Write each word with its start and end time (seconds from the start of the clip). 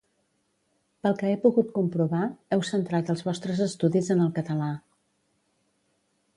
Pel 1.07 1.17
que 1.19 1.29
he 1.33 1.35
pogut 1.43 1.69
comprovar, 1.75 2.23
heu 2.57 2.65
centrat 2.71 3.13
els 3.15 3.23
vostres 3.29 3.63
estudis 3.69 4.13
en 4.17 4.27
el 4.29 4.35
català 4.41 4.73